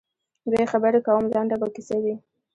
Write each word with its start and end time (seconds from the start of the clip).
دوی 0.51 0.65
خبري 0.71 0.99
کوم 1.07 1.23
لنډه 1.33 1.55
به 1.61 1.67
کیسه 1.75 1.97
وي 2.03 2.15